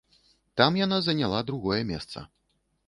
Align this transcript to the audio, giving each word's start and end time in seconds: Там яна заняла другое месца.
Там 0.61 0.79
яна 0.85 0.97
заняла 1.09 1.43
другое 1.51 1.81
месца. 1.93 2.29